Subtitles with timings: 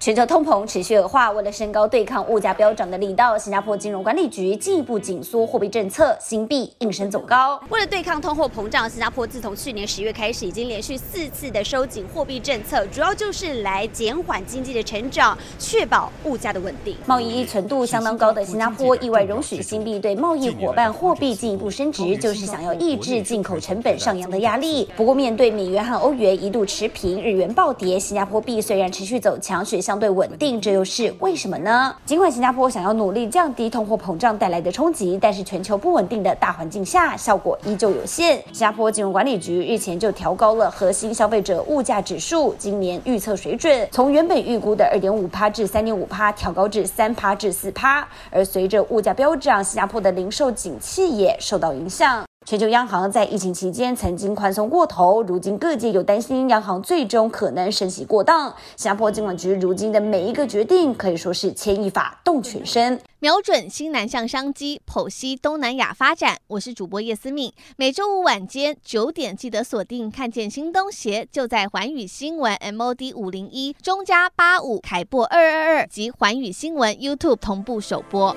[0.00, 7.60] 全球通膨持续恶化，为了升高对抗物价飙涨的力道，新加坡金融管理局进一步紧缩货币政策，新币应声走高。
[7.68, 16.96] 为了对抗通货膨胀，新加坡自从去年十月开始，已经连续四次的收紧货币政策，主要就是来减缓经济的成长，确保物价的稳定。
[17.04, 24.88] 贸易依存度相当高的新加坡，意外容许新币对贸易伙伴货币进一步升值，就是想要抑制进口成本上扬的压力。
[24.96, 31.92] 不过，面对美元和欧元一度持平，日元暴跌，新加坡币虽然持续走强，却相对稳定，这又是为什么呢？
[32.06, 38.36] 尽管新加坡想要努力降低通货膨胀带来的冲击，但是全球不稳定的大环境下，效果依旧有限。
[38.52, 48.06] 新加坡金融管理局日前就调高了核心消费者物价指数今年预测水准，从原本预估的二点五趴至三点五趴，调高至三趴至四趴。
[48.30, 52.29] 而随着物价飙涨，新加坡的零售景气也受到影响。
[52.46, 58.48] 全球央行在疫情期间曾经宽松过头，如今各界又担心央行最终可能升息过当。
[58.76, 66.38] 新加坡金管局如今的每一个决定可以说是牵一发动全身，瞄准新南向商机，剖析东南亚发展。
[66.48, 78.34] 我是主播叶思敏，每周五晚间九点记得锁定，看见新东协就在环宇新闻 MOD 五零一中加八五凯擘二二二及环宇新闻 YouTube 同步首播。